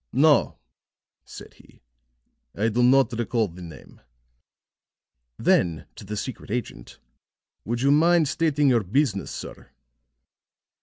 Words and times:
"No," 0.11 0.57
said 1.25 1.53
he, 1.53 1.83
"I 2.55 2.69
do 2.69 2.81
not 2.81 3.13
recall 3.13 3.47
the 3.47 3.61
name." 3.61 4.01
Then 5.37 5.85
to 5.95 6.03
the 6.03 6.17
secret 6.17 6.49
agent: 6.49 6.97
"Would 7.65 7.83
you 7.83 7.91
mind 7.91 8.27
stating 8.27 8.67
your 8.67 8.81
business, 8.83 9.29
sir?" 9.29 9.69